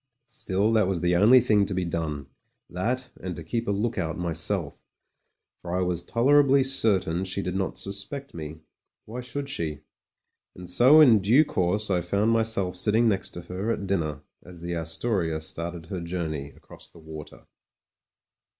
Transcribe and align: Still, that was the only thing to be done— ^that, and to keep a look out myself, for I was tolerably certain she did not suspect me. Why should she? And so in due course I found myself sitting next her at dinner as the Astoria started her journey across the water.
Still, 0.25 0.71
that 0.71 0.87
was 0.87 1.01
the 1.01 1.15
only 1.15 1.39
thing 1.39 1.63
to 1.67 1.75
be 1.75 1.85
done— 1.85 2.25
^that, 2.73 3.11
and 3.19 3.35
to 3.35 3.43
keep 3.43 3.67
a 3.67 3.71
look 3.71 3.99
out 3.99 4.17
myself, 4.17 4.81
for 5.61 5.77
I 5.77 5.81
was 5.83 6.01
tolerably 6.01 6.63
certain 6.63 7.23
she 7.23 7.43
did 7.43 7.53
not 7.53 7.77
suspect 7.77 8.33
me. 8.33 8.61
Why 9.05 9.21
should 9.21 9.47
she? 9.47 9.81
And 10.55 10.67
so 10.67 11.01
in 11.01 11.19
due 11.21 11.45
course 11.45 11.91
I 11.91 12.01
found 12.01 12.31
myself 12.31 12.75
sitting 12.77 13.07
next 13.07 13.35
her 13.35 13.69
at 13.69 13.85
dinner 13.85 14.21
as 14.43 14.61
the 14.61 14.73
Astoria 14.73 15.39
started 15.39 15.85
her 15.85 16.01
journey 16.01 16.49
across 16.55 16.89
the 16.89 16.97
water. 16.97 17.45